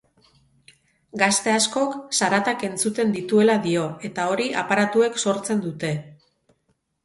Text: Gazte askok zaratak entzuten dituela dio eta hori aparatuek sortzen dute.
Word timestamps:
Gazte 1.21 1.53
askok 1.57 1.97
zaratak 2.21 2.65
entzuten 2.69 3.15
dituela 3.19 3.59
dio 3.69 3.87
eta 4.11 4.27
hori 4.33 4.51
aparatuek 4.65 5.23
sortzen 5.29 5.67
dute. 5.71 5.97